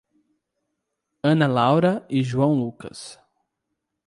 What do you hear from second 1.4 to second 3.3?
Laura e João Lucas